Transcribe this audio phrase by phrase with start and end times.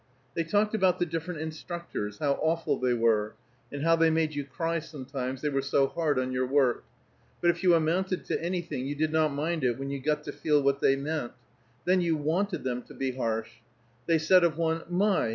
[0.33, 3.35] They talked about the different instructors, how awful they were,
[3.71, 6.83] and how they made you cry sometimes, they were so hard on your work;
[7.39, 10.31] but if you amounted to anything, you did not mind it when you got to
[10.31, 11.33] feel what they meant;
[11.85, 13.57] then you wanted them to be harsh.
[14.07, 15.29] They said of one, "My!